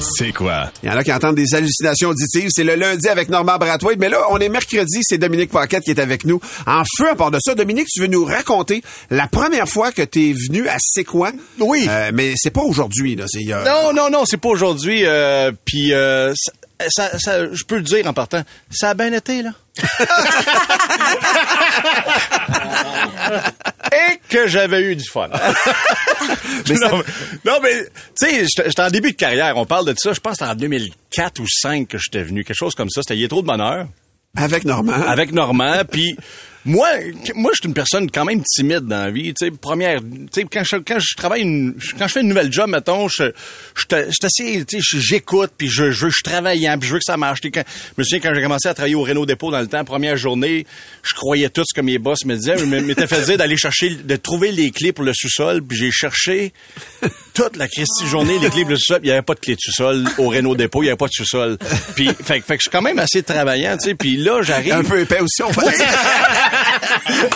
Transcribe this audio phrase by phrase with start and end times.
[0.00, 0.70] C'est quoi?
[0.82, 2.48] Il y en a qui entendent des hallucinations auditives.
[2.50, 3.98] C'est le lundi avec Normand Brathwaite.
[3.98, 4.98] Mais là, on est mercredi.
[5.02, 6.40] C'est Dominique Paquette qui est avec nous.
[6.66, 10.02] En feu, à part de ça, Dominique, tu veux nous raconter la première fois que
[10.02, 11.32] tu es venu à C'est quoi?
[11.58, 11.86] Oui.
[11.88, 13.24] Euh, mais c'est pas aujourd'hui, là.
[13.28, 15.02] C'est Non, non, non, c'est pas aujourd'hui.
[15.04, 16.32] Euh, Puis, euh,
[16.80, 19.50] ça, ça- ça- je peux le dire en partant, ça a bien été, là.
[23.92, 25.28] Et que j'avais eu du fun.
[26.68, 27.04] Mais non, mais-
[27.44, 27.84] non, mais,
[28.18, 29.56] tu sais, j'étais en début de carrière.
[29.56, 30.12] On parle de ça.
[30.12, 32.44] Je pense que c'était en 2004 ou 2005 que j'étais venu.
[32.44, 33.02] Quelque chose comme ça.
[33.02, 33.86] C'était Il y a trop de bonheur.
[34.36, 34.92] Avec Normand.
[34.94, 35.82] avec Normand.
[35.90, 36.16] Puis
[36.66, 36.88] moi,
[37.34, 39.34] moi, je suis une personne quand même timide dans la vie.
[39.34, 42.28] Tu sais, première, tu sais, quand je, quand je travaille, une, quand je fais une
[42.28, 43.24] nouvelle job, mettons, je,
[43.74, 46.88] je, je suis assez, tu sais, j'écoute, puis je, je veux, je suis travaillant, puis
[46.88, 47.40] je veux que ça marche.
[47.42, 49.84] Quand, je me souviens quand j'ai commencé à travailler au Renault Dépôt dans le temps,
[49.84, 50.66] première journée,
[51.02, 52.56] je croyais tout ce que mes boss me disaient.
[52.58, 55.90] Je m'étais fait dire d'aller chercher, de trouver les clés pour le sous-sol, puis j'ai
[55.90, 56.52] cherché
[57.34, 59.00] toute la Christie journée les clés pour le sous-sol.
[59.02, 61.06] Il n'y avait pas de clé de sous-sol au Renault Dépôt, il n'y avait pas
[61.08, 61.58] de sous-sol.
[61.94, 63.94] Puis, fait, que- fait que je suis quand même assez travaillant, tu sais.
[63.94, 64.72] Puis là, j'arrive.
[64.72, 65.62] Un peu épais aussi, on va.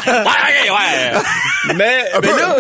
[0.07, 1.75] ouais, ouais.
[1.75, 2.57] Mais, mais là,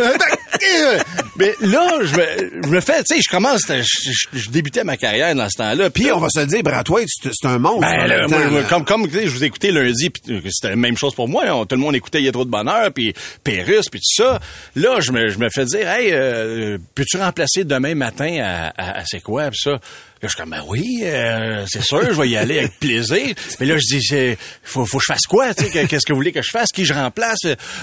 [1.36, 4.84] mais là, je me, je me fais, tu sais, je commence, je, je- je débutais
[4.84, 5.90] ma carrière dans ce temps-là.
[5.90, 7.80] Puis on va se le dire, Brathwaite, c'est c'est un monstre.
[7.80, 8.66] Ben, en là, même moi, temps, moi, là.
[8.68, 11.28] comme, comme, tu sais, je vous écoutais lundi, puis euh, c'était la même chose pour
[11.28, 11.44] moi.
[11.46, 11.64] hein.
[11.68, 13.14] Tout le monde écoutait Il y a trop de bonheur, puis
[13.44, 14.40] Pérus, puis tout ça.
[14.76, 18.98] Là, je me, je me fais dire, hey, euh, peux-tu remplacer demain matin à, à,
[19.00, 19.78] à c'est quoi, puis ça?
[20.20, 23.34] Là, je suis comme, ben oui, euh, c'est sûr, je vais y aller avec plaisir.
[23.60, 26.12] Mais là, je dis, c'est, faut, faut que je fasse quoi, tu sais, qu'est-ce que
[26.12, 27.38] vous voulez que je fasse, qui je remplace?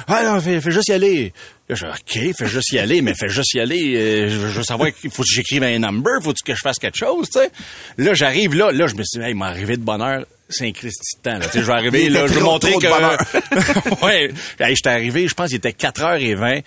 [0.07, 1.31] Ah non, fais, fais juste y aller.
[1.69, 3.95] Là, je dis, OK, fais juste y aller, mais fais juste y aller.
[3.95, 6.97] euh, je, veux- savoir, qu'il faut que j'écrive un number, faut que je fasse quelque
[6.97, 7.49] chose, tu sais?
[7.97, 10.25] Là, j'arrive là, là, je me suis dit, hey, il m'est arrivé de bonheur.
[10.47, 11.45] C'est un Christy de temps, là.
[11.47, 14.05] Tu sais, je vais arriver, Il là, je vais montrer que...
[14.05, 14.31] ouais.
[14.59, 16.61] Hey, j'étais arrivé, je pense qu'il était 4h20.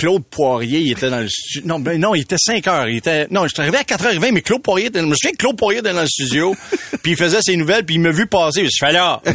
[0.00, 1.68] Claude Poirier, il était dans le studio.
[1.68, 2.88] Non, ben non, il était 5 heures.
[2.88, 5.32] Il était, non, je suis arrivé à 4h20, mais Claude Poirier était, je me souviens
[5.32, 6.56] que Claude Poirier était dans le studio,
[7.02, 8.64] puis il faisait ses nouvelles, puis il m'a vu passer.
[8.64, 9.20] Je suis fait là.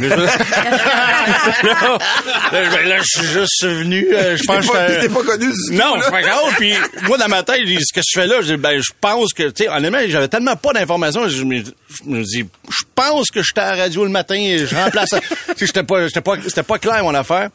[2.52, 6.10] Là, je suis juste venu, euh, je pense que t'es pas connu du non, c'est
[6.10, 6.54] pas grave.
[6.58, 6.74] Puis
[7.06, 8.90] moi, dans ma tête, je dis, ce que je fais là, je dis, ben, je
[9.00, 13.40] pense que, tu sais, honnêtement, j'avais tellement pas d'informations, je me, dis, je pense que
[13.40, 15.10] j'étais à la radio le matin et je remplace.
[15.10, 15.18] tu
[15.58, 17.50] sais, j'étais pas, j'étais pas, c'était pas clair mon affaire.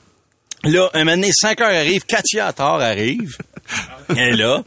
[0.64, 3.38] Là, un moment donné, 5 heures arrive, Katia Attar arrive.
[4.10, 4.64] Elle est là.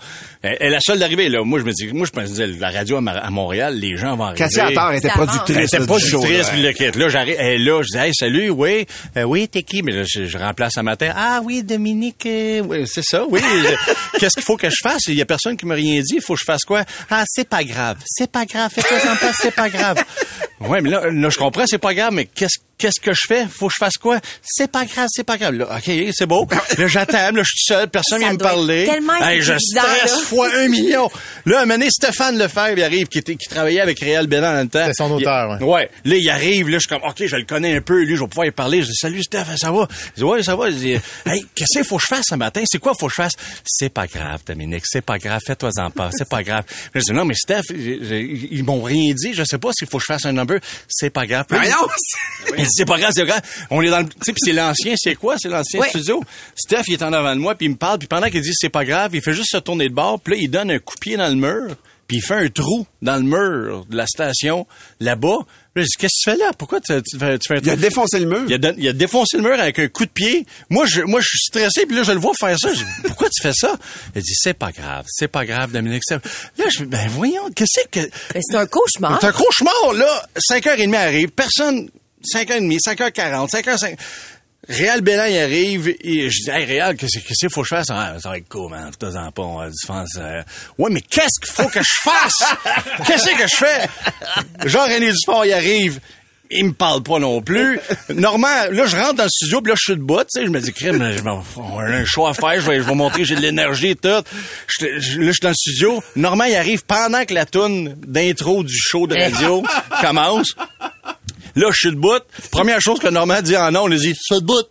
[0.46, 1.42] Elle est la seule d'arriver, là.
[1.42, 4.24] Moi, je me dis, moi, je me disais, la radio à, Montréal, les gens vont
[4.24, 4.44] arriver.
[4.44, 5.56] Cassie Attard était productrice.
[5.56, 6.44] Elle était là.
[6.52, 6.98] puis le kit.
[6.98, 9.82] Là, j'arrive, elle est là, je dis, hey, salut, oui, Euh, oui, t'es qui?
[9.82, 11.12] Mais là, je, je remplace un matin.
[11.16, 13.40] Ah oui, Dominique, euh, oui, c'est ça, oui.
[14.18, 15.06] Qu'est-ce qu'il faut que je fasse?
[15.06, 16.16] Il y a personne qui m'a rien dit.
[16.16, 16.84] Il faut que je fasse quoi?
[17.10, 17.96] Ah, c'est pas grave.
[18.04, 18.70] C'est pas grave.
[18.70, 19.96] Fais-toi en place, c'est pas grave.
[20.60, 23.46] Ouais, mais là, là, je comprends, c'est pas grave, mais qu'est-ce Qu'est-ce que je fais?
[23.46, 24.18] Faut que je fasse quoi?
[24.42, 25.54] C'est pas grave, c'est pas grave.
[25.54, 26.46] Là, OK, c'est beau.
[26.76, 28.84] Là, j'attends, là, je suis seul, personne Ça vient me parler.
[28.84, 30.33] tellement Hey, je intimidant, stresse là.
[30.34, 31.10] Fois un million.
[31.46, 34.60] Là, un donné, Stéphane Lefebvre, il arrive, qui, était, qui travaillait avec Réal Bélan dans
[34.62, 34.80] le temps.
[34.82, 35.90] C'était son auteur, Il- Ouais.
[36.04, 38.20] Là, il arrive, là, je suis comme, OK, je le connais un peu, lui, je
[38.22, 38.82] vais pouvoir y parler.
[38.82, 39.86] Je dis, salut, Steph, ça va?
[40.16, 40.70] Il dit, ouais, ça va.
[40.70, 40.92] Je dis,
[41.26, 42.62] hey, qu'est-ce qu'il faut que je fasse ce matin?
[42.66, 43.32] C'est quoi faut que je fasse?
[43.64, 46.64] C'est pas grave, Dominique, c'est pas grave, fais-toi-en pas, c'est pas grave.
[46.94, 50.04] Je dis, non, mais Steph, ils m'ont rien dit, je sais pas s'il faut que
[50.08, 50.58] je fasse un number.
[50.88, 51.46] C'est pas grave.
[52.56, 53.40] Dit, c'est pas grave, c'est grave.
[53.70, 55.36] On est dans le, tu sais, puis c'est l'ancien, c'est quoi?
[55.38, 55.88] C'est l'ancien Ouais.
[55.88, 56.22] studio.
[56.54, 58.50] Steph, il est en avant de moi, puis il me parle, puis pendant qu'il dit
[58.54, 60.78] c'est pas grave, il fait juste se tourner de bord, puis là, il donne un
[60.78, 61.76] coup de pied dans le mur,
[62.08, 64.66] puis il fait un trou dans le mur de la station,
[65.00, 65.38] là-bas.
[65.76, 66.52] Là, je dis, qu'est-ce que tu fais là?
[66.56, 67.80] Pourquoi tu, tu fais, tu fais un Il a trou?
[67.82, 68.44] défoncé le mur.
[68.46, 70.46] Il a, don- il a défoncé le mur avec un coup de pied.
[70.70, 72.72] Moi, je, moi, je suis stressé, puis là, je le vois faire ça.
[72.72, 73.74] Je dis, pourquoi tu fais ça?
[74.14, 76.02] Il dit, c'est pas grave, c'est pas grave, Dominique.
[76.10, 76.20] Là,
[76.70, 78.00] je dis, ben voyons, qu'est-ce que...
[78.34, 79.18] Mais c'est un cauchemar.
[79.20, 80.26] C'est un cauchemar, là.
[80.50, 81.88] 5h30 arrive, personne,
[82.32, 83.96] 5h30, 5h40, 5h50.
[84.68, 87.86] Réal Bélan, il arrive, et je dis, hey, Réal, qu'est-ce qu'il faut que je fasse?
[87.90, 88.90] Ah, ça va être cool, man.
[88.98, 89.68] Pas, on va
[90.18, 90.42] euh.
[90.78, 92.54] Ouais, mais qu'est-ce qu'il faut que je fasse?
[93.06, 93.88] qu'est-ce que je fais?
[94.68, 96.00] Jean-René Dupont, il arrive.
[96.50, 97.80] Il me parle pas non plus.
[98.10, 100.50] Normand, là, je rentre dans le studio, puis là, je suis debout, tu sais, je
[100.50, 101.02] me dis, crème,
[101.56, 103.96] on a un choix à faire, je vais, je vais montrer j'ai de l'énergie et
[103.96, 104.08] tout.
[104.68, 106.02] Je- je- là, je suis dans le studio.
[106.16, 109.64] Normand, il arrive pendant que la toune d'intro du show de radio
[110.02, 110.54] commence.
[111.56, 112.18] Là, je suis debout.
[112.50, 114.62] Première chose que Normand dit en nom, il dit, tu fais debout.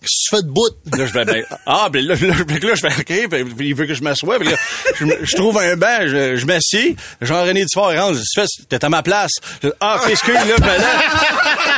[0.00, 0.98] Qu'est-ce que tu fais debout?
[0.98, 3.86] Là, je fais, ben, ah, ben là, là, là, je fais, OK, ben, il veut
[3.86, 4.38] que je m'assoie.
[4.40, 4.56] Puis là,
[4.98, 6.96] je, je trouve un banc, je, je m'assieds.
[7.20, 9.30] Jean-René Dufort, il rentre, dit, Fais, t'es à ma place.
[9.62, 10.68] Je dis, ah, qu'est-ce que, là, je me.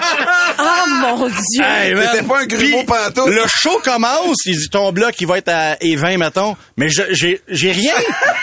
[0.57, 1.63] Oh mon Dieu!
[1.63, 2.09] Hey, man.
[2.13, 3.27] T'étais pas un grumeau pantoute.
[3.27, 7.03] Le show commence, il dit ton bloc il va être à E20 mettons, mais je
[7.11, 7.93] j'ai j'ai rien.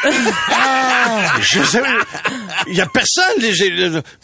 [0.04, 1.82] Ah, je sais
[2.68, 3.34] il y a personne.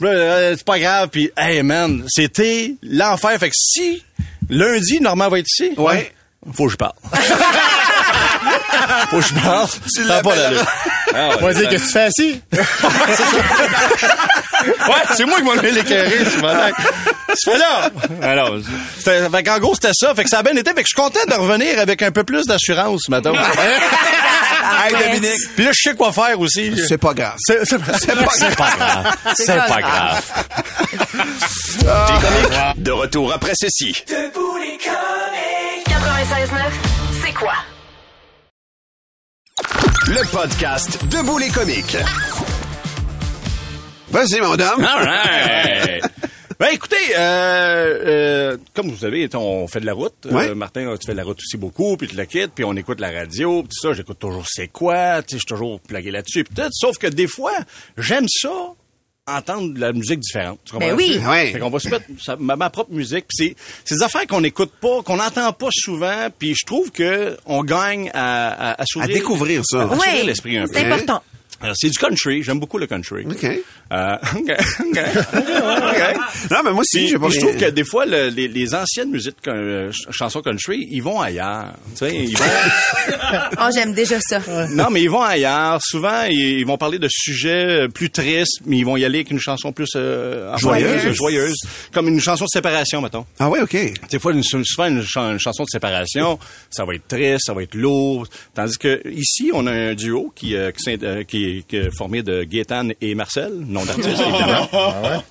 [0.04, 1.10] euh, c'est pas grave.
[1.12, 3.38] Puis, hey man, c'était l'enfer.
[3.40, 4.04] Fait que si
[4.50, 6.12] lundi, Normand va être ici, Ouais.
[6.54, 6.94] faut que je parle.
[9.10, 9.68] faut que je parle.
[9.96, 10.34] Tu pas.
[11.14, 12.42] Ah ouais, On va dire, que tu fais assis?
[14.88, 16.72] Ouais, c'est moi qui m'en ai l'écœuré, ce matin.
[17.44, 17.90] Tu fais là?
[18.22, 18.58] Alors,
[19.04, 20.14] fait qu'en gros, c'était ça.
[20.16, 20.70] Fait que ça a bien été.
[20.72, 23.34] Fait que je suis content de revenir avec un peu plus d'assurance, ce matin.
[24.70, 26.74] Hey, Dominique, Puis là, je sais quoi faire aussi.
[26.88, 27.36] c'est pas grave.
[27.40, 29.16] C'est pas, c'est pas grave.
[29.34, 30.24] C'est pas grave.
[32.22, 33.94] comiques, de retour après ceci.
[34.06, 34.16] 96.9,
[37.26, 37.54] c'est quoi?
[40.08, 41.98] Le podcast Debout les comiques.
[44.12, 44.84] Vas-y, mon dame.
[44.86, 46.04] All right.
[46.60, 50.16] Ben écoutez, euh, euh, comme vous savez, on fait de la route.
[50.32, 50.50] Ouais.
[50.50, 52.74] Euh, Martin, tu fais de la route aussi beaucoup, puis tu la quittes, puis on
[52.76, 53.94] écoute la radio, puis tout ça.
[53.94, 56.68] J'écoute toujours c'est quoi, tu sais, je suis toujours plagué là-dessus, puis tout.
[56.72, 57.54] Sauf que des fois,
[57.98, 58.50] j'aime ça
[59.28, 60.58] entendre de la musique différente.
[60.66, 60.88] Tu comprends?
[60.88, 61.20] Ben oui.
[61.28, 61.52] Ouais.
[61.52, 63.26] Fait qu'on va se mettre sa- ma, ma propre musique.
[63.28, 66.30] Puis c'est, c'est des affaires qu'on n'écoute pas, qu'on n'entend pas souvent.
[66.40, 69.82] Puis je trouve que on gagne à, à, à s'ouvrir- À découvrir ça.
[69.84, 70.74] à Ouais, l'esprit un peu.
[70.74, 71.22] c'est important.
[71.76, 72.44] C'est du country.
[72.44, 73.26] J'aime beaucoup le country.
[73.26, 73.46] OK.
[73.92, 74.52] Euh, OK.
[74.52, 75.00] OK.
[75.38, 76.52] OK.
[76.52, 79.10] Non, mais moi aussi, j'ai pas je trouve que des fois, le- les, les anciennes
[79.10, 81.74] musiques, euh, ch- chansons country, ils vont ailleurs.
[81.92, 82.46] Tu sais, ils vont...
[83.60, 84.40] Oh, j'aime déjà ça.
[84.70, 85.80] non, mais ils vont ailleurs.
[85.84, 89.20] Souvent, ils, ils vont parler de sujets euh, plus tristes, mais ils vont y aller
[89.20, 91.00] avec une chanson plus euh, Joyeuse.
[91.02, 91.56] joyeuse, joyeuse,
[91.92, 93.26] comme une chanson de séparation, mettons.
[93.40, 93.76] Ah ouais, OK.
[94.12, 96.38] Des fois, une, souvent, une, chan- une chanson de séparation,
[96.70, 98.28] ça va être triste, ça va être lourd.
[98.54, 101.96] Tandis que ici, on a un duo qui, euh, qui, euh, qui est- qui est
[101.96, 104.68] formé de Gaétan et Marcel, nom d'artiste, évidemment.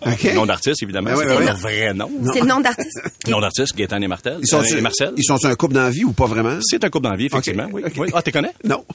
[0.07, 0.35] OK.
[0.35, 1.11] Nom d'artiste, évidemment.
[1.11, 2.11] Ben ouais, c'est leur vrai nom.
[2.33, 3.01] C'est le nom d'artiste.
[3.29, 4.39] Nom d'artiste, Gaétan et Martel.
[4.41, 5.13] Ils sont, Euh, et Marcel.
[5.17, 6.59] ils sont un couple dans la vie ou pas vraiment?
[6.63, 7.65] C'est un couple d'envie, effectivement.
[7.65, 7.83] Ok, Oui.
[7.87, 7.93] ok.
[7.99, 8.09] oui.
[8.15, 8.53] Ah, tu connais?
[8.65, 8.85] Non.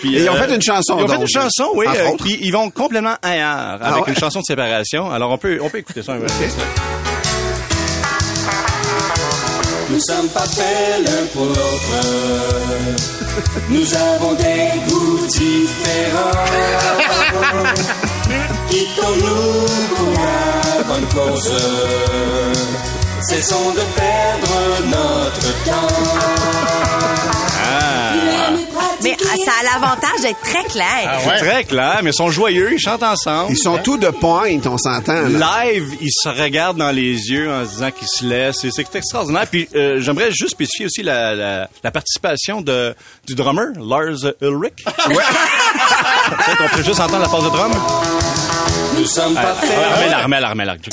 [0.00, 1.84] Puis, Et ils ont euh, fait une chanson, Ils ont fait une chanson, oui.
[1.86, 4.12] Euh, qui- ils vont complètement ailleurs avec ouais?
[4.12, 5.10] une chanson de séparation.
[5.10, 6.26] Alors, on peut, on peut écouter ça un peu.
[9.90, 11.94] Nous sommes pas faits l'un pour l'autre.
[13.68, 16.30] Nous avons des goûts différents.
[18.68, 19.66] Quittons-nous
[19.96, 21.52] pour la bonne cause.
[23.20, 24.54] Cessons de perdre
[24.86, 26.40] notre temps.
[29.02, 31.20] Mais ah, ça a l'avantage d'être très clair.
[31.24, 33.50] C'est très clair, mais ils sont joyeux, ils chantent ensemble.
[33.52, 35.22] Ils sont tous de pointe, on s'entend.
[35.22, 35.64] là.
[35.64, 38.58] Live, ils se regardent dans les yeux en se disant qu'ils se laissent.
[38.60, 39.46] C'est- C'est extraordinaire.
[39.50, 42.94] Puis euh, j'aimerais juste spécifier aussi la, la, la participation de,
[43.26, 44.84] du drummer, Lars Ulrich.
[45.08, 45.16] Ouais.
[46.36, 47.72] Peut-être on peut juste entendre la phase de drum.
[48.96, 49.70] Nous sommes pas faits.
[49.92, 50.88] Armel, Armel, Armel, Armel.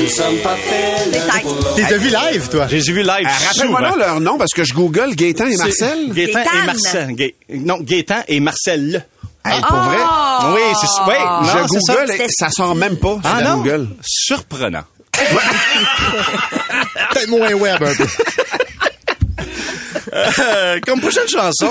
[0.00, 2.66] Nous sommes pas faits vu live, toi?
[2.68, 6.12] J'ai vu live Euh, Rappelle-moi leur nom parce que je google Gaétan et Marcel.
[6.12, 7.16] Gaétan et Marcel.
[7.50, 9.06] Non, Gaétan et Marcel.
[9.44, 9.96] Hey, pour vrai,
[10.54, 11.94] Oui, c'est oui, non, je c'est ça.
[11.94, 13.88] google et ça sort même pas sur Ah non, Google.
[14.02, 14.82] surprenant.
[17.12, 18.06] Peut-être moins web un peu.
[20.12, 21.70] Euh, comme prochaine chanson.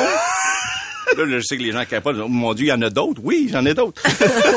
[1.18, 2.18] Là, je sais que les gens capotent.
[2.24, 3.22] Oh, mon Dieu, il y en a d'autres.
[3.24, 4.02] Oui, j'en ai d'autres.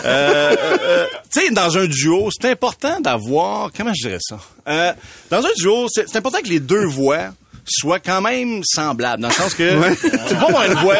[0.04, 3.70] Euh, euh, tu sais, dans un duo, c'est important d'avoir...
[3.76, 4.38] Comment je dirais ça?
[4.68, 4.92] Euh,
[5.30, 7.28] dans un duo, c'est important que les deux voix
[7.70, 9.22] soient quand même semblables.
[9.22, 10.96] Dans le sens que tu peux pas avoir une voix...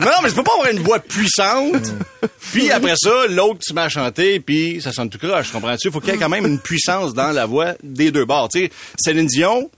[0.00, 1.92] non, non, mais tu peux pas avoir une voix puissante.
[2.52, 5.50] Puis après ça, l'autre met à chanter, puis ça sonne tout croche.
[5.50, 5.88] Comprends-tu?
[5.88, 8.50] Il faut qu'il y ait quand même une puissance dans la voix des deux bords.
[8.50, 9.68] Tu sais, Céline Dion,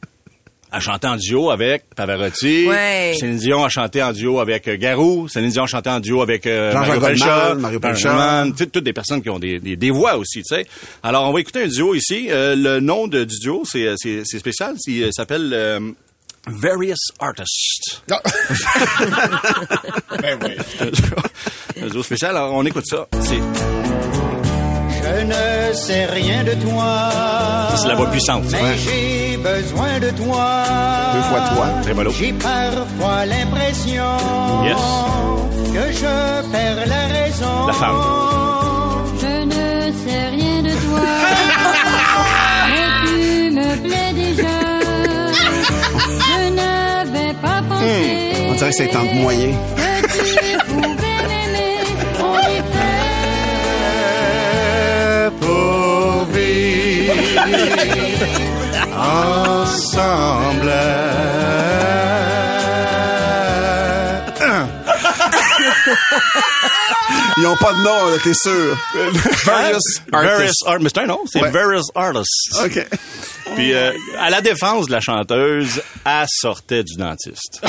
[0.70, 2.66] a chanté en duo avec Pavarotti.
[2.68, 3.14] Ouais.
[3.18, 5.26] Céline Dion a chanté en duo avec euh, Garou.
[5.28, 7.80] Céline Dion a chanté en duo avec euh, Jean-Jacques Mario.
[7.80, 10.66] Goldman, Mario toutes, toutes des personnes qui ont des, des, des voix aussi, tu sais.
[11.02, 12.28] Alors, on va écouter un duo ici.
[12.30, 14.74] Euh, le nom de, du duo, c'est, euh, c'est, c'est spécial.
[14.78, 15.80] C'est- Il s'appelle euh,
[16.46, 18.02] Various Artists.
[18.08, 18.16] Non.
[20.20, 20.52] ben oui.
[21.82, 22.36] un duo spécial.
[22.36, 23.06] Alors, on écoute ça.
[23.22, 23.40] C'est,
[25.08, 27.10] Je ne sais rien de toi.
[27.76, 28.44] c'est la voix puissante.
[28.52, 28.76] Mais Ouais.
[28.76, 30.62] j'ai besoin de toi.
[31.14, 31.66] Deux fois toi.
[31.82, 32.10] Très mollo.
[32.18, 34.04] J'ai parfois l'impression
[34.64, 34.76] Yes.
[35.74, 37.66] que je perds la raison.
[37.66, 37.96] La femme.
[39.20, 41.00] Je ne sais rien de toi,
[42.68, 44.56] mais tu me plais déjà.
[46.20, 48.46] Je n'avais pas pensé.
[48.50, 49.52] On dirait que c'est temps de moyen.
[58.96, 60.72] Ensemble.
[67.36, 68.76] Ils ont pas de nom, là, t'es sûr.
[69.44, 69.78] Various
[70.12, 70.64] Various artists.
[70.66, 71.50] Art, mais c'est un nom, c'est Ouais.
[71.50, 72.50] Various Artists.
[72.64, 72.86] OK.
[73.54, 77.60] Puis euh, à la défense de la chanteuse, elle sortait du dentiste.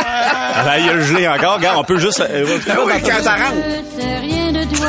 [0.00, 1.54] elle a eu le gelé encore.
[1.56, 2.20] Regarde, on peut juste...
[2.20, 3.54] euh, Ah oui, quand elle rentre.
[3.96, 4.88] Je sais rien de toi.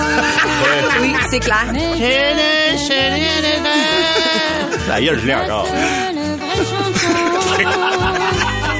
[1.01, 1.65] Oui, c'est clair.
[4.87, 5.67] La gueule gelée encore.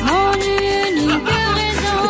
[0.06, 2.02] Mon unique raison.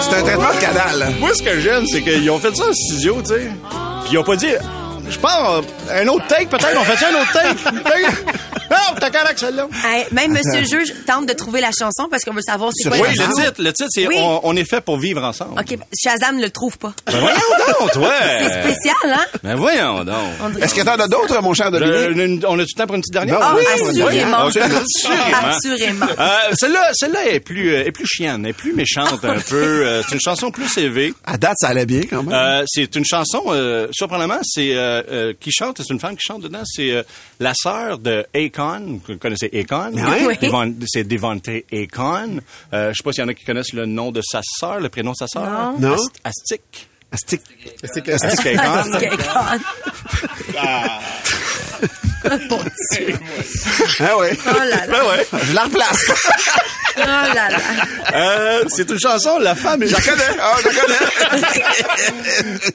[0.00, 1.14] C'est un traitement de canal.
[1.18, 3.50] Moi, ce que j'aime, c'est qu'ils ont fait ça en studio, tu sais.
[4.04, 4.52] Puis ils ont pas dit...
[5.08, 6.78] Je pense, un autre take, peut-être.
[6.78, 8.06] On fait ça un autre take?
[8.74, 9.68] non, t'as correct, celle-là.
[9.84, 12.88] Hey, même Monsieur le juge tente de trouver la chanson parce qu'on veut savoir c'est
[12.88, 13.42] quoi Oui, la le chanson.
[13.42, 14.16] titre, le titre, c'est Oui.
[14.18, 15.58] on, on est fait pour vivre ensemble.
[15.60, 16.92] OK, Shazam ne le trouve pas.
[17.06, 17.36] Ben voyons
[17.80, 18.12] donc, toi!
[18.20, 19.24] C'est spécial, hein?
[19.42, 20.16] Ben voyons donc.
[20.60, 21.94] Est-ce que t'en as d'autres, mon cher Dominique?
[22.16, 23.38] Le- une- on a du temps pour une petite dernière?
[23.38, 24.46] Ben Ah oui, assurément.
[24.46, 25.48] Ok, assurément.
[25.54, 26.06] Assurément.
[26.18, 29.86] Euh, celle-là, celle-là est plus, euh, est plus chienne, est plus méchante un peu.
[29.86, 31.14] Euh, c'est une chanson plus élevée.
[31.24, 32.32] À date, ça allait bien quand même.
[32.34, 36.24] Euh, c'est une chanson, euh, surprenamment, c'est euh, euh, qui chante, c'est une femme qui
[36.26, 37.02] chante dedans, c'est euh,
[37.40, 38.63] la sœur de Akon,
[39.06, 39.92] vous connaissez Akon?
[40.26, 40.36] Oui.
[40.40, 42.40] Devon- C'est Devonte Akon.
[42.72, 44.80] Euh, je sais pas s'il y en a qui connaissent le nom de sa sœur,
[44.80, 45.44] le prénom de sa sœur.
[45.78, 45.78] Non.
[45.90, 45.94] Non.
[45.94, 46.88] Ast- Astic.
[47.12, 47.40] Astic.
[48.08, 48.98] Astic Akon.
[50.66, 51.00] Ah
[54.18, 54.28] oui.
[54.46, 54.86] Oh là là.
[54.86, 55.26] Ben ouais.
[55.46, 56.06] Je la replace.
[56.96, 57.58] Oh là là.
[58.14, 59.84] Euh, c'est une chanson, la femme.
[59.84, 60.22] Je la connais.
[60.40, 61.60] Ah, je la connais.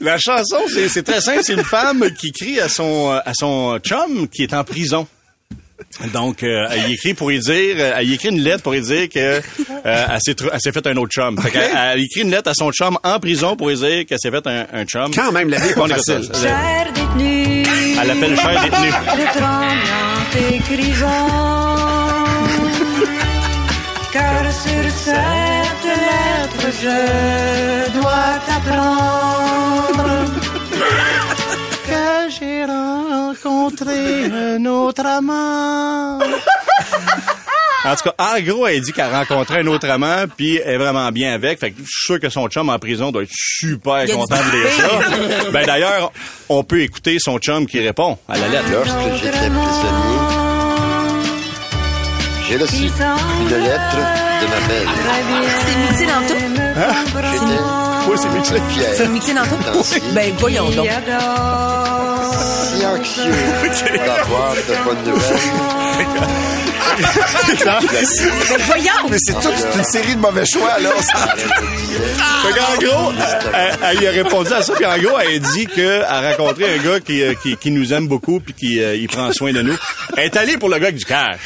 [0.00, 1.40] La chanson, c'est c'est très simple.
[1.42, 5.06] C'est une femme qui crie à son, à son chum qui est en prison.
[6.12, 8.72] Donc, euh, elle y écrit pour lui dire, euh, elle y écrit une lettre pour
[8.72, 9.40] lui dire que euh,
[9.84, 11.36] elle s'est elle s'est fait un autre chum.
[11.42, 14.18] Fait qu'elle- elle écrit une lettre à son chum en prison pour lui dire qu'elle
[14.20, 15.10] s'est fait un, un chum.
[15.14, 16.22] Quand même, la vie est pas facile.
[16.40, 17.64] Cher détenu,
[18.00, 18.88] Elle l'appelle cher détenu.
[18.88, 21.26] je tremble en t'écrivant.
[24.12, 30.24] Car sur cette lettre, je dois t'apprendre
[31.86, 32.64] que j'ai
[33.42, 36.18] rencontré un autre amant.
[37.82, 40.74] En tout cas, en gros, elle dit qu'elle a rencontré un autre amant, puis elle
[40.74, 41.58] est vraiment bien avec.
[41.58, 44.50] Fait que je suis sûr que son chum en prison doit être super content de
[44.54, 45.50] lire ça.
[45.50, 46.12] Ben d'ailleurs,
[46.50, 48.66] on peut écouter son chum qui répond à la lettre.
[48.70, 50.18] Lorsque j'étais prisonnier,
[52.50, 53.96] j'ai reçu une lettre
[54.42, 54.88] de ma belle.
[55.64, 56.34] C'est mixé dans tout?
[57.32, 58.54] J'étais Oui, c'est mixé.
[58.76, 59.56] C'est fier, mixé dans tout?
[59.72, 60.02] Danser.
[60.12, 60.86] Ben, voyons donc.
[60.86, 60.90] si
[62.86, 63.32] anxieux
[63.98, 65.38] d'avoir de bonnes nouvelles.
[67.00, 69.08] Ben, voyons!
[69.10, 70.90] Mais c'est toute une série de mauvais choix, là.
[72.42, 75.36] Fait qu'en gros, elle, elle- elle y a répondu à ça, puis en gros, elle
[75.36, 78.54] a dit qu'elle a rencontré un gars qui, euh, qui, qui nous aime beaucoup, puis
[78.54, 79.76] qui euh, il prend soin de nous.
[80.16, 81.38] Elle est allée pour le gars avec du cash.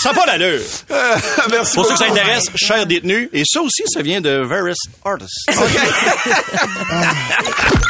[0.00, 0.60] Ça n'a pas d'allure.
[1.50, 3.28] Merci Pour ceux que ça intéresse, cher détenu.
[3.32, 5.48] Et ça aussi, ça vient de Varus Artist.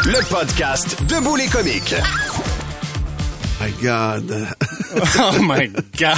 [0.06, 1.94] Le podcast Debout les comiques.
[3.60, 4.46] My God.
[5.18, 6.16] oh my God.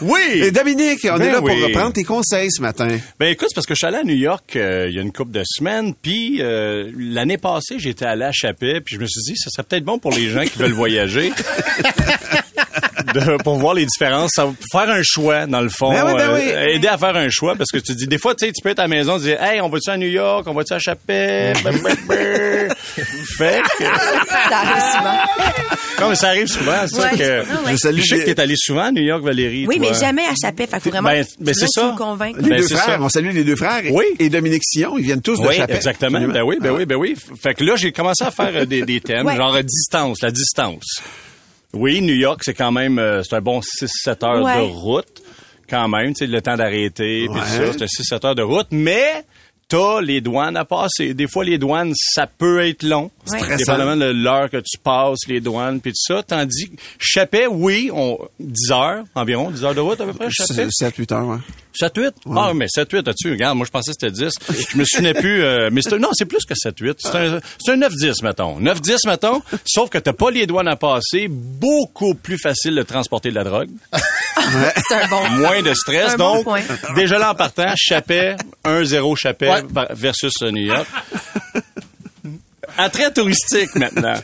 [0.00, 0.40] Oui!
[0.42, 2.88] Et Dominique, on Ben est là pour reprendre tes conseils ce matin.
[3.20, 5.02] Ben écoute, c'est parce que je suis allé à New York euh, il y a
[5.02, 9.06] une couple de semaines, puis euh, l'année passée, j'étais allé à Chapet, puis je me
[9.06, 11.32] suis dit, ça serait peut-être bon pour les gens qui veulent voyager.
[13.14, 16.12] De- pour voir les différences, ça, va faire un choix dans le fond, Ben oui,
[16.16, 16.34] ben euh,
[16.66, 16.74] oui.
[16.76, 18.68] aider à faire un choix parce que tu dis des fois tu sais tu peux
[18.70, 21.52] être à la maison dire hey on va-tu à New York, on va-tu à Chapet,
[21.64, 22.74] Ben, ben, ben.
[23.36, 26.00] fait que Ça arrive souvent.
[26.00, 27.18] non mais ça arrive souvent ça Ouais.
[27.18, 27.72] que Ah ouais.
[27.72, 29.86] Je salue je sais que t'es allé souvent à New York Valérie Oui, toi?
[29.90, 30.66] mais jamais à Chapet.
[30.66, 31.86] Fait faut vraiment Ben, ben, c'est que tu ça.
[31.94, 32.26] me.
[32.26, 32.98] Les Ben, deux c'est frères, ça.
[33.00, 33.84] on salue les deux frères.
[33.84, 34.04] Et, Oui.
[34.18, 35.74] et Dominique Sillon, ils viennent tous de Oui, Chapet.
[35.76, 36.20] exactement.
[36.20, 37.16] Ben oui, ben oui, ben oui.
[37.42, 39.36] Fait que là, j'ai commencé à faire euh, des, des thèmes, Ouais.
[39.36, 41.00] genre distance, la distance.
[41.74, 44.56] Oui, New York, c'est quand même, euh, c'est un bon 6-7 heures Ouais.
[44.56, 45.22] de route,
[45.68, 48.68] quand même, tu sais, le temps d'arrêter, puis ça, c'est un 6-7 heures de route,
[48.70, 49.24] mais
[49.68, 51.12] t'as les douanes à passer.
[51.12, 53.10] Des fois, les douanes, ça peut être long.
[53.32, 53.38] Ouais.
[53.40, 53.56] Stressant.
[53.56, 56.22] Dépendamment de l'heure que tu passes, les douanes, puis tout ça.
[56.22, 60.28] Tandis que Chapet, oui, on, 10 heures, environ, 10 heures de route à peu près,
[60.30, 60.66] Chapet.
[60.68, 61.36] 7-8 heures, ouais.
[61.80, 62.10] 7-8?
[62.36, 63.30] Ah, mais 7-8, as-tu?
[63.30, 64.32] Regarde, moi, je pensais que c'était 10.
[64.72, 65.42] Je me souvenais plus.
[65.44, 66.96] euh, mais c'est un- non, c'est plus que 7-8.
[66.98, 68.58] C'est un, c'est un 9-10, mettons.
[68.58, 69.42] 9-10, mettons.
[69.64, 71.28] Sauf que t'as pas les douanes à passer.
[71.28, 73.68] Beaucoup plus facile de transporter de la drogue.
[74.88, 75.28] C'est un bon.
[75.36, 76.14] Moins de stress.
[76.14, 76.60] Un bon donc, point.
[76.96, 79.62] déjà là en partant, Chapet, 1-0 Chapet Ouais.
[79.62, 80.86] par- versus New York.
[82.78, 84.14] Attrait touristique maintenant.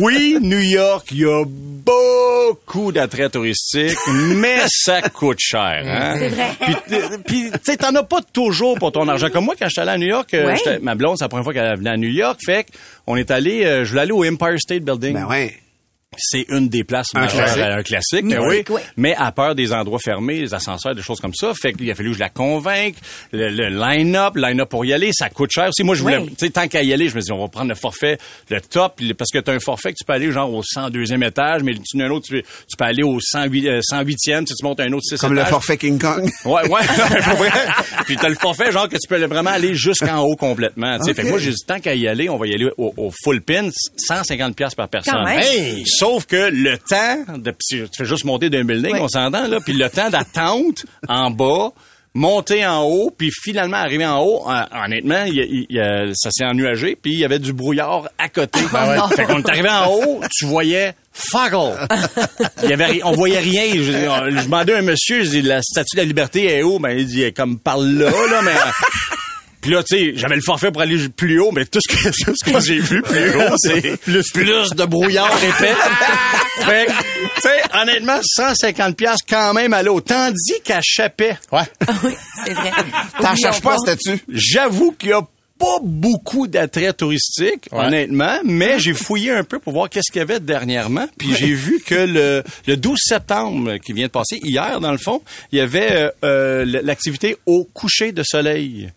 [0.00, 3.96] Oui, New York, il y a beaucoup d'attraits touristiques,
[4.34, 5.82] mais ça coûte cher.
[5.86, 6.16] Hein?
[6.18, 6.50] C'est vrai.
[6.60, 9.28] Puis, euh, Puis, tu sais, t'en as pas toujours pour ton argent.
[9.30, 10.78] Comme moi, quand j'étais allé à New York, euh, Ouais.
[10.82, 12.66] ma blonde, c'est la première fois qu'elle venait à New York, fait
[13.06, 15.14] qu'on est allé, euh, je voulais aller au Empire State Building.
[15.14, 15.54] Ben ouais.
[16.18, 17.62] C'est une des places Un majeures classique.
[17.62, 18.50] à un classique, ben oui.
[18.58, 18.80] Mythique, oui.
[18.96, 21.94] Mais à peur des endroits fermés, les ascenseurs, des choses comme ça, fait qu'il a
[21.94, 22.94] fallu que je la convainque.
[23.32, 25.82] Le, le line-up, le line-up pour y aller, ça coûte cher aussi.
[25.82, 26.28] Moi, je voulais, Oui.
[26.30, 28.18] tu sais, tant qu'à y aller, je me dis, on va prendre le forfait,
[28.50, 31.26] le top, parce que tu as un forfait que tu peux aller genre au 102e
[31.26, 34.54] étage, mais tu un autre, tu, tu peux aller au 108, euh, 108e, tu, sais,
[34.58, 36.30] tu montes un autre 6 Comme le forfait King Kong.
[36.44, 36.80] Ouais, ouais.
[38.06, 40.98] Puis t'as le forfait, genre que tu peux vraiment aller jusqu'en haut complètement.
[40.98, 41.14] tu sais.
[41.14, 43.10] Fait que moi, j'ai dit, tant qu'à y aller, on va y aller au, au
[43.24, 45.12] full pin, 150 pièces par personne.
[45.14, 45.40] Quand même.
[45.40, 45.84] Hey!
[45.98, 49.00] Sauf que le temps, de, tu fais juste monter d'un building, Ouais.
[49.00, 51.70] on s'entend, là, puis le temps d'attente en bas,
[52.14, 56.96] monter en haut, puis finalement arriver en haut, euh, honnêtement, il il ça s'est ennuagé,
[57.00, 58.60] puis il y avait du brouillard à côté.
[58.72, 59.08] non.
[59.08, 61.88] Fait qu'on est arrivé en haut, tu voyais fuck all.
[62.62, 63.64] Il y avait, ri- on voyait rien.
[63.74, 66.78] Je, je demandais à un monsieur, je dis, la statue de la liberté est où?
[66.78, 68.52] Ben, il dit, comme par là, là, mais...
[69.66, 72.08] Puis là, tu sais, j'avais le forfait pour aller plus haut, mais tout ce que,
[72.24, 75.74] tout ce que j'ai vu plus haut, c'est plus, plus de brouillard épais.
[76.64, 80.00] fait que, tu sais, honnêtement, 150 pièces quand même à l'eau.
[80.00, 81.64] Tandis qu'à Chapet, Ouais.
[82.04, 82.12] Oui,
[82.44, 82.70] c'est vrai.
[83.20, 84.20] T'en cherches pas, statut.
[84.28, 85.22] j'avoue qu'il y a
[85.58, 87.86] pas beaucoup d'attraits touristiques, Ouais.
[87.86, 91.52] honnêtement, mais j'ai fouillé un peu pour voir qu'est-ce qu'il y avait dernièrement, puis j'ai
[91.54, 95.22] vu que le, le 12 septembre qui vient de passer, hier dans le fond,
[95.52, 98.90] il y avait euh, euh, l'activité au coucher de soleil.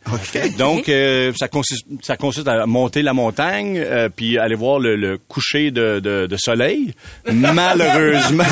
[0.58, 4.96] Donc, euh, ça, consiste, ça consiste à monter la montagne, euh, puis aller voir le,
[4.96, 6.94] le coucher de, de, de soleil.
[7.32, 8.44] Malheureusement...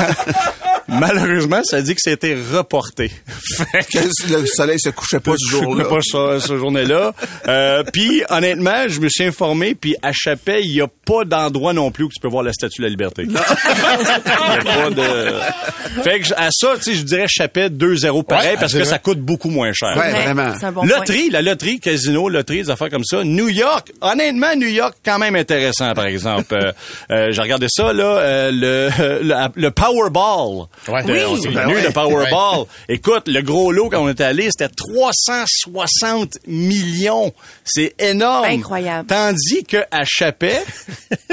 [0.88, 3.10] Malheureusement, ça dit que c'était reporté.
[3.72, 3.98] Fait que-
[4.32, 5.84] le soleil se couchait pas ce jour-là.
[5.84, 7.12] pas ce, ce journée-là.
[7.46, 11.72] Euh, puis, honnêtement, je me suis informé, puis à Chapet, il n'y a pas d'endroit
[11.72, 13.22] non plus où tu peux voir la Statue de la Liberté.
[13.24, 16.02] Il n'y a pas de...
[16.02, 18.98] Fait que à ça, tu sais, je dirais Chapet 2-0 pareil, Ouais, parce que ça
[18.98, 19.94] coûte beaucoup moins cher.
[19.96, 20.52] Ouais, vraiment.
[20.72, 20.86] Bon point.
[20.86, 23.24] loterie, la loterie, casino, loterie, des affaires comme ça.
[23.24, 26.54] New York, honnêtement, New York, quand même intéressant, par exemple.
[26.54, 26.72] Euh,
[27.10, 30.66] euh, J'ai regardé ça, là, euh, le, le, le Powerball.
[30.86, 31.02] Ouais.
[31.04, 31.18] De- Oui.
[31.26, 31.82] on s'est Ben connu, ouais.
[31.82, 32.66] le Powerball.
[32.88, 37.32] Écoute, le gros lot, quand on était allé, c'était 360 millions.
[37.64, 38.44] C'est énorme.
[38.46, 39.06] Incroyable.
[39.08, 40.62] Tandis que à Chapet,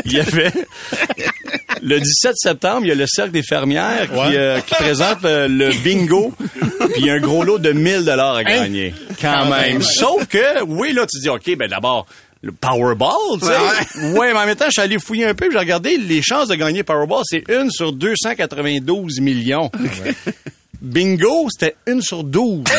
[0.05, 0.51] il y avait...
[1.81, 5.47] Le 17 septembre, il y a le Cercle des fermières qui, euh, qui présente euh,
[5.47, 8.93] le bingo, puis il y a un gros lot de 1000 dollars à gagner.
[9.21, 9.73] Quand Quand même.
[9.73, 9.81] même.
[9.83, 12.07] Sauf que, oui, là, tu dis, OK, ben d'abord,
[12.45, 14.07] le Powerball, tu sais.
[14.13, 14.31] Ouais.
[14.33, 16.47] mais en même temps, je suis allé fouiller un peu, puis j'ai regardé les chances
[16.47, 19.71] de gagner Powerball, c'est une sur 292 millions.
[20.81, 22.63] Bingo, c'était une sur 12.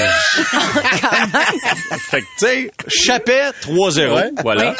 [2.10, 4.14] fait que, tu sais, Chapet, 3-0.
[4.14, 4.30] Ouais.
[4.42, 4.74] Voilà.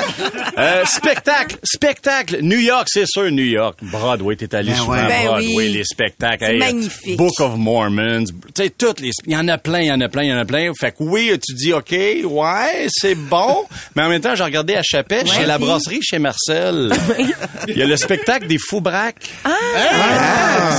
[0.59, 2.39] Euh, spectacle, spectacle.
[2.43, 3.79] New York, c'est sûr, New York.
[3.83, 5.69] Broadway, t'es allé Ben souvent à Ben Broadway, oui.
[5.73, 6.45] les spectacles.
[6.45, 7.17] Hey, magnifique.
[7.17, 8.25] Book of Mormons.
[8.55, 10.29] Tu sais, toutes les, il y en a plein, il y en a plein, il
[10.29, 10.71] y en a plein.
[10.79, 13.65] Fait que oui, tu dis, OK, ouais, c'est bon.
[13.95, 16.93] Mais en même temps, j'ai regardé à Chapet, chez la brasserie, chez Marcel.
[17.69, 19.29] Il y a le spectacle des fous braques.
[19.45, 19.51] Ah,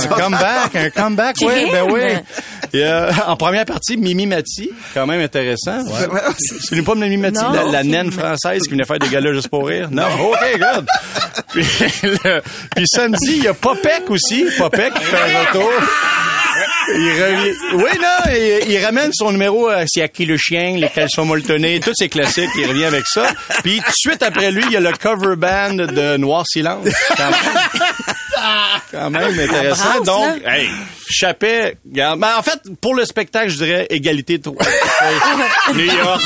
[0.02, 2.00] un comeback, un comeback, Tu oui, ben oui.
[2.74, 5.78] Et, euh, en première partie, Mimi Mati, quand même intéressant.
[6.68, 9.66] C'est pas Mimi Mati, la, la naine française qui venait faire des galas juste pour
[9.66, 9.88] rire?
[9.90, 10.86] Non, OK, good.
[11.52, 11.64] Puis,
[12.02, 12.42] le-
[12.74, 14.44] puis samedi, il y a Popek aussi.
[14.58, 15.70] Popek qui fait un retour.
[16.90, 17.56] Il revient.
[17.74, 21.24] Oui, non, il, il ramène son numéro euh, C'est à qui le chien, les caleçons
[21.26, 23.26] molletonnés, tous ces classiques, il revient avec ça.
[23.62, 26.86] Puis tout de suite après lui, il y a le cover band de Noir Silence.
[28.90, 29.84] Quand même, quand même intéressant.
[29.84, 30.68] brasse, Donc, hey,
[31.10, 32.20] Chapet, regarde.
[32.20, 34.62] Ben, en fait, pour le spectacle, je dirais égalité de trois.
[35.74, 36.22] New York.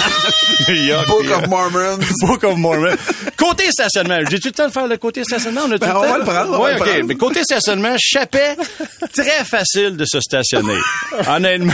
[0.68, 1.06] New York.
[1.06, 1.46] Book of York.
[1.48, 1.98] Mormons.
[2.26, 2.96] Book of Mormon.
[3.36, 5.62] Côté stationnement, j'ai-tu le temps de faire le côté stationnement?
[5.66, 6.08] On, a-tu Ben, le on temps?
[6.08, 6.78] va le prendre, le OK.
[6.78, 7.04] prendre.
[7.04, 8.56] Mais côté stationnement, Chapet,
[9.14, 10.78] très facile de se stationner.
[11.28, 11.72] Honnêtement,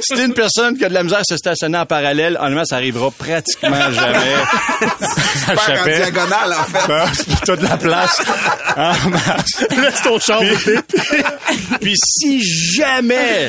[0.00, 2.64] si t'es une personne qui a de la misère à se stationner en parallèle, honnêtement,
[2.64, 4.34] ça arrivera pratiquement jamais.
[5.48, 6.92] à Faire en diagonale, en fait.
[6.92, 8.22] Ah, c'est toute la place
[8.76, 8.92] en.
[9.80, 10.74] Laisse ton char puis,
[11.80, 13.48] puis si jamais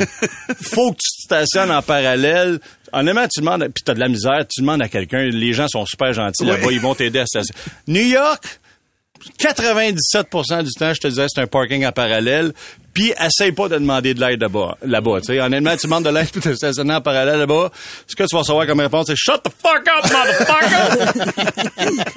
[0.61, 2.59] faut que tu te stationnes en parallèle,
[2.93, 5.85] honnêtement, tu demandes, puis t'as de la misère, tu demandes à quelqu'un, les gens sont
[5.85, 7.59] super gentils là-bas, ils vont t'aider à stationner.
[7.87, 8.59] New York,
[9.39, 12.53] 97% du temps, je te disais, c'est un parking en parallèle.
[12.93, 14.77] Puis, essaye pas de demander de l'aide là-bas.
[14.85, 15.39] Là-bas, tu sais.
[15.41, 17.69] Honnêtement, tu demandes de l'aide pour te stationner en parallèle là-bas.
[18.07, 22.09] Ce que tu vas recevoir comme réponse, c'est Shut the fuck up, motherfucker!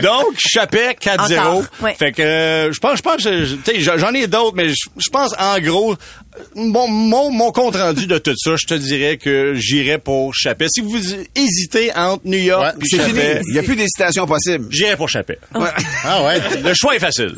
[0.00, 1.38] Donc, Chapet 4-0.
[1.38, 1.94] Encore, ouais.
[1.98, 4.68] Fait que, euh, je pense, je pense, que je- tu sais, j'en ai d'autres, mais
[4.70, 5.94] je pense, en gros,
[6.54, 10.66] mon, mon, mon compte rendu de tout ça, je te dirais que j'irais pour Chapet.
[10.72, 10.96] Si vous
[11.34, 13.20] hésitez entre New York Ouais, et C'est fini.
[13.48, 14.66] Il n'y a plus d'hésitation possible.
[14.70, 15.38] j'irais pour Chapet.
[16.04, 16.40] Ah ouais.
[16.62, 17.34] Le choix est facile.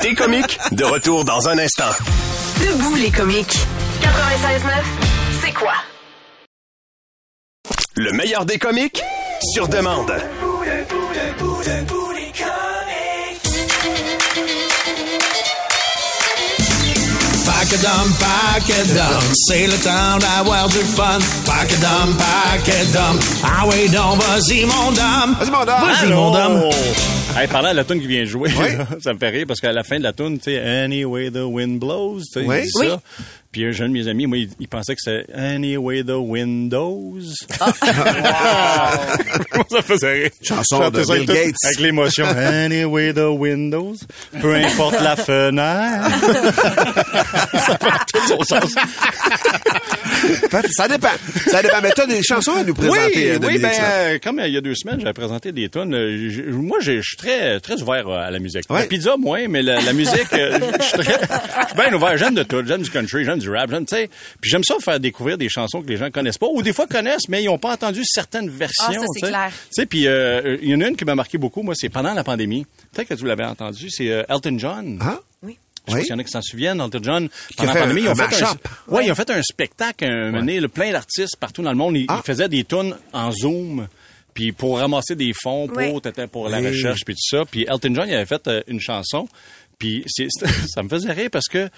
[0.00, 1.90] T'es comique, de retour dans un instant.
[2.60, 3.56] Debout les comiques.
[4.02, 4.70] 96.9,
[5.42, 5.72] c'est quoi?
[7.96, 9.02] Le meilleur des comiques,
[9.54, 10.12] sur demande.
[17.66, 21.18] Pack a dum, pack a dum, sail it down, avoir du fun.
[21.44, 25.34] Pack a dum, pack a dum, ah oui donc, vas-y mon dame.
[25.40, 25.84] Vas-y, mon dame.
[25.84, 26.70] Vas-y mon dame.
[27.36, 28.76] Hey, parlant de la tune qui vient de jouer, Oui.
[28.76, 31.28] là, ça me fait rire parce qu'à la fin de la tune, tu sais, Anyway
[31.32, 32.70] the wind blows, tu sais, Oui.
[32.76, 32.86] Oui.
[33.56, 37.16] Puis un jeune de mes amis, moi, il, il pensait que c'était Anyway the windows.
[37.58, 37.72] Ah.
[39.70, 40.30] ça faisait rire.
[40.42, 41.54] Chanson de Bill tout- Gates.
[41.64, 42.26] Avec l'émotion.
[42.36, 43.94] Anyway the windows,
[44.42, 46.20] peu importe la fenêtre.
[47.54, 48.74] ça fait tout son sens.
[50.72, 51.08] Ça dépend.
[51.46, 51.80] Ça dépend.
[51.82, 54.52] Mais t'as des chansons à nous présenter, Oui, euh, oui, Dominique, ben, euh, comme il
[54.52, 55.94] y a deux semaines, j'avais présenté des tunes.
[55.94, 58.64] euh, moi, je suis très, très ouvert à la musique.
[58.68, 58.80] Ouais.
[58.80, 62.16] La pizza, moins, mais la, la musique, je suis très, je suis bien ouvert.
[62.18, 62.62] J'aime de tout.
[62.66, 64.08] J'aime du country, j'aime du rap, j'aime, tu sais.
[64.40, 66.86] Puis j'aime ça faire découvrir des chansons que les gens connaissent pas, ou des fois
[66.86, 68.84] connaissent, mais ils ont pas entendu certaines versions.
[68.88, 69.50] Ah, ça, c'est tu clair.
[69.52, 71.62] Tu sais, puis euh, il y en a une qui m'a marqué beaucoup.
[71.62, 72.66] Moi, c'est pendant la pandémie.
[72.92, 73.90] Peut-être que vous l'avez entendu.
[73.90, 74.98] C'est euh, Elton John.
[75.02, 75.18] Ah?
[75.42, 75.58] Oui.
[75.88, 76.00] Je sais pas Oui.
[76.04, 77.24] s'il y en a qui s'en souviennent, Elton John.
[77.26, 78.68] a Pendant la pandémie, un- ils ont un fait un, mash-up.
[78.88, 81.96] ouais, ils ont fait un spectacle, un mené, le plein d'artistes partout dans le monde.
[81.96, 82.20] Ils, Ah.
[82.22, 83.86] ils faisaient des tunes en Zoom.
[84.34, 85.92] Puis pour ramasser des fonds pour, Oui.
[86.30, 86.66] pour la Oui.
[86.68, 87.44] recherche puis tout ça.
[87.50, 89.28] Puis Elton John, il avait fait euh, une chanson.
[89.78, 90.28] Puis c'est-
[90.74, 91.70] ça me faisait rire parce que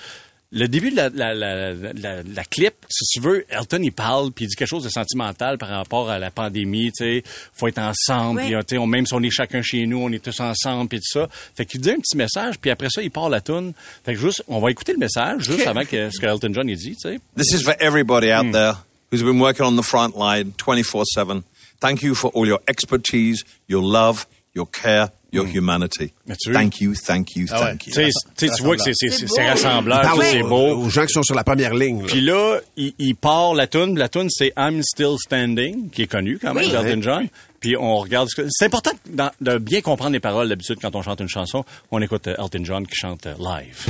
[0.50, 4.32] le début de la, la, la, la, la clip, si tu veux, Elton, il parle,
[4.32, 7.68] puis il dit quelque chose de sentimental par rapport à la pandémie, tu sais, faut
[7.68, 8.58] être ensemble, Ouais.
[8.66, 11.20] sais, on, même si on est chacun chez nous, on est tous ensemble, puis tout
[11.20, 11.28] ça.
[11.54, 13.74] Fait qu'il dit un petit message, puis après ça, il part la tune.
[14.04, 16.68] Fait que juste, on va écouter le message, juste avant que ce que Elton John,
[16.68, 17.20] il dit, tu sais.
[17.36, 18.74] This is for everybody out there
[19.12, 21.42] who's been working on the front line 24 7.
[21.80, 26.12] Thank you for all your expertise, your love, your care, your humanity.
[26.26, 27.66] Mais tu- Thank you, thank you, Ah ouais.
[27.70, 27.92] thank you.
[27.94, 29.48] Tu sais, tu vois que c'est- c'est C'est c'est beau.
[29.48, 30.76] rassembleur, Parle tout, c'est beau.
[30.76, 32.04] Aux gens qui sont sur la première ligne.
[32.06, 33.98] Puis là, il, il part la tune.
[33.98, 36.70] La tune, c'est I'm Still Standing, qui est connue quand même, Oui.
[36.70, 37.28] d'Elton John.
[37.60, 38.28] Puis on regarde...
[38.30, 41.28] ce que- C'est important dans- de bien comprendre les paroles d'habitude quand on chante une
[41.28, 41.64] chanson.
[41.90, 43.86] On écoute euh, Elton John qui chante euh, live.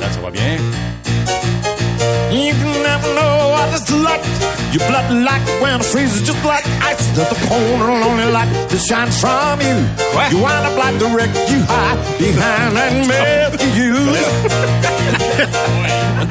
[0.00, 0.56] Là, ça va bien?
[2.30, 4.22] You can never know what it's like.
[4.70, 7.04] Your blood like when it freezes just like ice.
[7.16, 9.74] There's a cold and lonely light that shines from you.
[10.30, 14.22] You wind up like the wreck you hide behind that myth you use.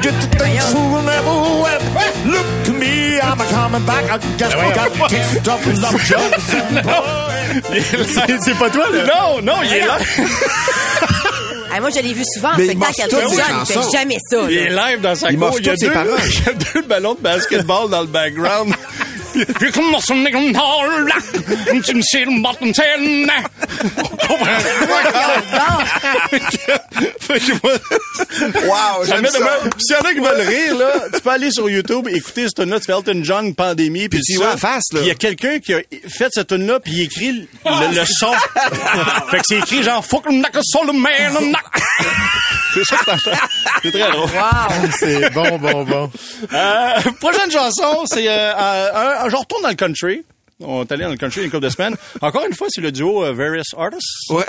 [0.00, 1.80] Get to think who never win.
[2.32, 4.08] Look to me, I'm a coming back.
[4.08, 6.80] I guess we got to take stuff with love just
[8.44, 9.04] C'est pas toi, là?
[9.04, 9.98] Non, non, il est là.
[11.72, 13.00] Ah, moi, je l'ai vu souvent en Mais il spectacle.
[13.02, 13.90] Elton toutes ses John, il chansons.
[13.90, 14.36] fait jamais ça.
[14.50, 15.54] Il est live dans sa Il cour.
[15.58, 16.20] Il y a toutes ses deux- paroles.
[16.26, 18.74] il y a deux ballons de basketball dans le background.
[19.60, 21.22] Puis comment son nez comme dans le lac.
[23.96, 24.44] On comprend
[28.66, 29.38] Wow, j'aime ça.
[29.38, 29.70] même.
[29.78, 32.56] S'il y en a qui veulent rire, là, tu peux aller sur YouTube, écouter cette
[32.56, 35.00] tune-là, tu fais Elton John, pandémie, puis tu vois en face, là.
[35.02, 38.04] Il y a quelqu'un qui a fait cette tune-là, puis il écrit le, le- le
[38.06, 38.32] son.
[39.30, 41.82] fait que c'est écrit genre, fuck knock a soul man, knock.
[42.72, 43.36] C'est ça que t'entends.
[43.82, 44.28] C'est très drôle.
[44.96, 46.10] C'est bon, bon, bon.
[46.52, 50.22] Euh, prochaine chanson, c'est euh, euh, un- je retourne dans le country.
[50.60, 51.96] On est allé dans le country une couple de semaines.
[52.20, 54.30] Encore une fois, c'est le duo euh, Various Artists.
[54.30, 54.44] Ouais.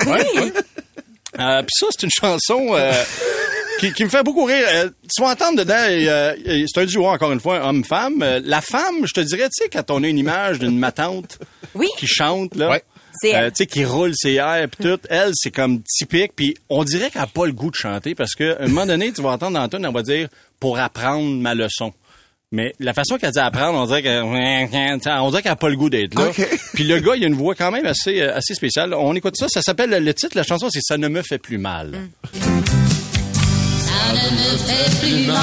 [1.41, 2.91] Euh, Puis ça, c'est une chanson euh,
[3.79, 4.65] qui, qui me fait beaucoup rire.
[4.69, 6.35] Euh, tu vas entendre dedans, euh,
[6.73, 8.21] c'est un duo, encore une fois, homme-femme.
[8.21, 11.39] Euh, la femme, je te dirais, tu sais, quand on a une image d'une matante
[11.75, 11.87] Oui.
[11.97, 12.83] qui chante, là, Ouais.
[13.25, 16.31] Euh, tu sais, qui roule ses airs, puis tout, elle, c'est comme typique.
[16.35, 19.11] Puis on dirait qu'elle n'a pas le goût de chanter parce qu'à un moment donné,
[19.11, 20.29] tu vas entendre tune, elle va dire
[20.61, 21.91] «pour apprendre ma leçon».
[22.53, 25.77] Mais la façon qu'elle dit apprendre, on dirait qu'elle on dirait qu'elle a pas le
[25.77, 26.31] goût d'être là.
[26.73, 28.93] Puis le gars, il a une voix quand même assez euh, assez spéciale.
[28.93, 31.37] On écoute ça, ça s'appelle le titre de la chanson, c'est ça ne me fait
[31.37, 31.91] plus mal.
[32.33, 32.39] Ça
[34.13, 35.37] ne me fait plus mal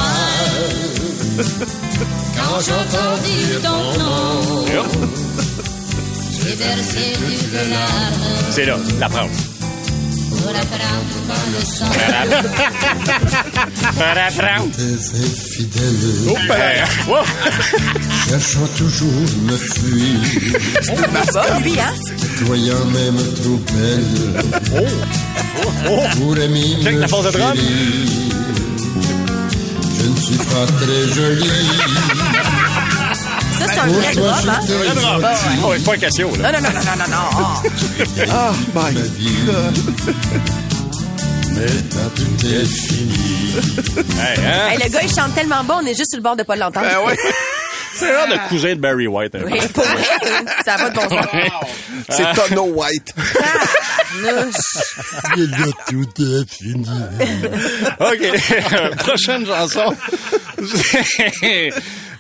[2.37, 4.67] quand j'entends dire ton nom.
[6.31, 9.31] J'ai versé plus de larmes C'est là, l'apprendre.
[10.39, 11.91] Pour apprendre comme le sang.
[13.95, 14.71] Pour apprendre.
[14.77, 16.77] Tes infidèles, Oh, ben,
[17.09, 17.25] wow.
[18.29, 20.19] cherchant toujours me fuir,
[21.81, 21.95] hein?
[22.43, 24.11] voyant même trop belle.
[25.85, 26.07] Pour.
[30.01, 31.51] Je ne suis pas très jolie.
[33.59, 34.61] Ça, c'est un vrai Pour toi, drum, hein?
[34.63, 35.61] je t'ai gentil.
[35.65, 36.53] Oh, pas un Casio, là.
[36.53, 37.27] Non, non, non, non, non, non.
[38.31, 38.95] Ah, my.
[38.95, 39.37] ma vie.
[41.55, 43.55] Mais est fini,
[44.21, 44.69] Hey, hein?
[44.71, 46.55] Hey, le gars, il chante tellement bon, on est juste sur le bord de pas
[46.57, 46.87] l'entendre.
[46.87, 47.17] Ben ouais.
[47.95, 49.35] C'est un genre de cousin de Barry White.
[49.35, 49.47] un peu.
[49.51, 50.05] Oui, pour vrai,
[50.65, 51.27] ça va de bon sens.
[52.11, 53.13] C'est Tono White.
[54.23, 54.55] Tabarnouche.
[55.37, 56.89] et là tout est fini.
[58.01, 58.97] OK.
[58.99, 59.95] Prochaine chanson.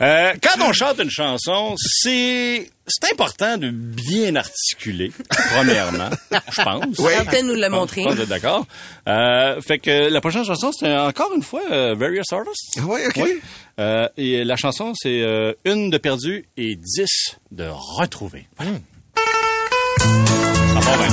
[0.00, 5.12] Euh, quand on chante une chanson, c'est c'est important de bien articuler,
[5.52, 6.10] premièrement,
[6.52, 6.98] je pense.
[6.98, 7.14] Ouais.
[7.14, 8.02] Elton nous l'a montré.
[8.02, 8.66] Je pense que vous êtes d'accord.
[9.08, 12.78] Euh, fait que la prochaine chanson, c'est encore une fois euh, Various Artists.
[12.82, 13.20] Oui, OK.
[13.22, 13.40] Oui.
[13.80, 18.46] Euh, et la chanson, c'est euh, une de perdue et dix de retrouvée.
[18.56, 18.72] Voilà.
[19.16, 21.08] Ça part bien.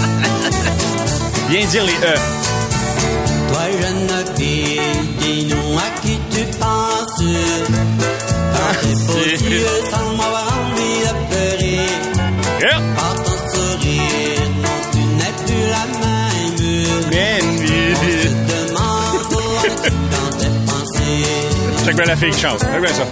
[1.49, 2.15] Bien dire les E.
[3.49, 4.79] Toi, jeune fille,
[5.19, 6.14] dis-nous à qui.
[21.85, 22.59] Check bien la fille qui chante.
[22.59, 23.05] Check bien ça.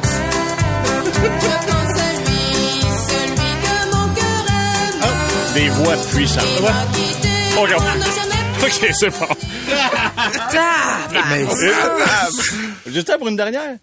[5.54, 6.44] Des voix puissantes.
[7.56, 7.84] Oh, regarde.
[8.64, 9.28] OK, c'est bon.
[11.30, 11.46] Mais
[12.92, 13.78] Juste pour une dernière?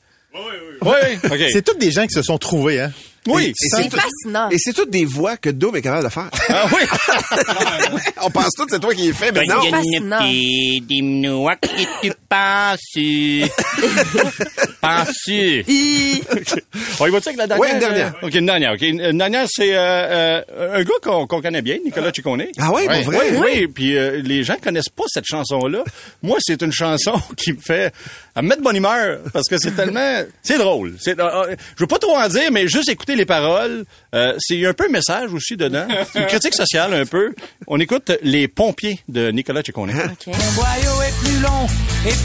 [0.83, 1.19] Oui, oui.
[1.25, 1.51] Oui, OK.
[1.53, 2.93] C'est tous des gens qui se sont trouvés, hein?
[3.27, 3.53] Oui.
[3.57, 4.49] C'est fascinant.
[4.51, 6.31] Et c'est toutes des voix que Dome est capable de faire.
[6.49, 7.99] Ah oui?
[8.23, 9.63] On pense que c'est toi qui les fais, mais non.
[9.71, 10.21] Fascinant.
[10.23, 12.79] Dis-nous à qui tu penses.
[14.81, 15.29] Penses.
[15.29, 17.59] On y va-tu avec la dernière?
[17.59, 18.15] Ouais, une dernière.
[18.23, 18.27] euh?
[18.27, 18.73] OK, une dernière.
[18.73, 22.45] OK, une dernière, c'est euh, euh, un gars qu'on connaît bien, Nicolas Ciccone.
[22.59, 23.31] Ah ouais, pour vrai?
[23.33, 23.67] Oui, oui.
[23.67, 25.85] Puis euh, les gens connaissent pas cette chanson-là.
[26.23, 27.93] Moi, c'est une chanson qui me fait
[28.37, 30.23] me mettre de bonne humeur parce que c'est tellement...
[30.43, 30.97] C'est drôle.
[31.07, 34.65] Euh, euh, je veux pas trop en dire, mais juste écouter les paroles, euh, c'est
[34.67, 35.87] un peu un message aussi dedans.
[36.15, 37.35] Une critique sociale un peu.
[37.67, 39.93] On écoute Les pompiers de Nicolas Ciccone.
[40.27, 41.67] Mon boyau est plus long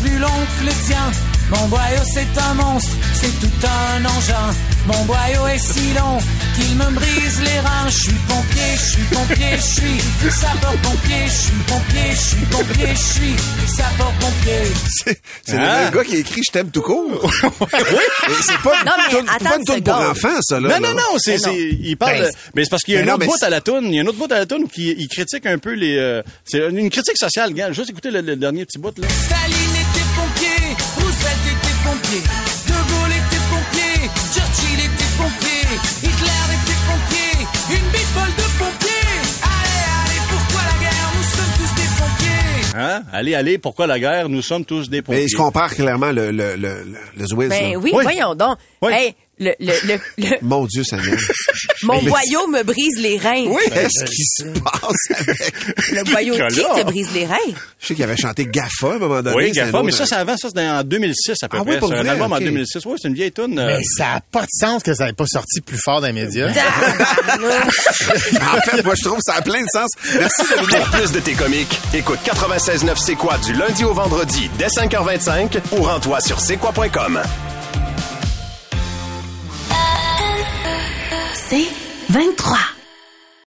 [0.02, 0.28] plus long
[0.60, 1.35] que le.
[1.52, 4.56] Mon boyau c'est un monstre, c'est tout un engin.
[4.88, 6.18] Mon boyau est si long
[6.56, 7.88] qu'il me brise les reins.
[7.88, 12.88] Je suis pompier, je suis pompier, je suis sapeur-pompier, je suis pompier, je suis pompier,
[12.92, 13.36] je suis
[13.76, 14.74] sapeur-pompier.
[15.04, 15.90] C'est c'est Ah.
[15.92, 17.32] le gars qui a écrit Je t'aime tout court.
[17.44, 20.80] Et c'est pas, Non, mais une attends pas une une pour enfants, ça, là.
[20.80, 23.02] Non, non, non, c'est, c'est, il parle, Ben, de- mais c'est parce qu'il y a
[23.02, 24.40] mais un non, autre bout à la toune, il y a un autre bout à
[24.40, 27.72] la toune qui il critique un peu les, euh, c'est une critique sociale, gars.
[27.72, 29.08] Juste écouter le, le dernier petit bout, là.
[29.10, 29.85] Staline
[31.16, 32.22] Roosevelt était pompier,
[32.68, 35.64] De Gaulle était pompier, Churchill était pompier,
[36.04, 38.92] Hitler était pompier, une ball de pompiers.
[39.44, 41.12] Allez, allez, pourquoi la guerre?
[41.16, 42.78] Nous sommes tous des pompiers.
[42.78, 43.02] Hein?
[43.14, 44.30] Allez, allez, pourquoi la guerre?
[44.30, 45.22] Nous sommes tous des pompiers.
[45.24, 48.04] Mais je compare clairement le, le, le, le, le Zwiz, Ben oui, Oui.
[48.04, 48.58] voyons donc.
[48.82, 48.92] Oui.
[48.94, 51.18] Hey, le, le, le, le- Mon Dieu, Seigneur.
[51.84, 53.46] mon boyau me brise les reins.
[53.74, 55.54] Qu'est-ce qui se passe avec...
[55.92, 57.36] Le boyau qui te brise les reins?
[57.80, 59.36] Je sais qu'il avait chanté Gaffa à un moment donné.
[59.36, 61.80] Oui, Gaffa, mais ça, c'est avant, ça, c'est en 2006 à peu Ah oui, près.
[61.80, 62.10] pour c'est un vrai?
[62.12, 62.44] album en Ok.
[62.44, 62.86] 2006.
[62.86, 63.60] Oui, c'est une vieille tune.
[63.60, 66.08] euh, Mais ça n'a pas de sens que ça n'ait pas sorti plus fort dans
[66.08, 66.50] les médias.
[68.56, 69.90] En fait, moi, je trouve que ça a plein de sens.
[70.18, 70.70] Merci, Dominique.
[70.78, 75.58] Pour plus de tes comiques, écoute 96.9 C'est quoi du lundi au vendredi dès 5h25
[75.74, 77.20] ou rends-toi sur c'est quoi.com.
[81.48, 81.68] C'est
[82.10, 82.75] 23.